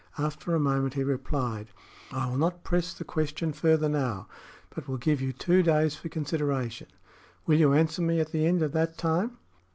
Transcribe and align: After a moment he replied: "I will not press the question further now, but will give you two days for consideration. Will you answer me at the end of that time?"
After 0.17 0.55
a 0.55 0.59
moment 0.59 0.95
he 0.95 1.03
replied: 1.03 1.67
"I 2.11 2.25
will 2.27 2.39
not 2.39 2.63
press 2.63 2.91
the 2.91 3.03
question 3.03 3.53
further 3.53 3.87
now, 3.87 4.27
but 4.73 4.87
will 4.87 4.97
give 4.97 5.21
you 5.21 5.31
two 5.31 5.61
days 5.61 5.93
for 5.95 6.09
consideration. 6.09 6.87
Will 7.45 7.59
you 7.59 7.73
answer 7.73 8.01
me 8.01 8.19
at 8.19 8.31
the 8.31 8.47
end 8.47 8.63
of 8.63 8.71
that 8.71 8.97
time?" 8.97 9.37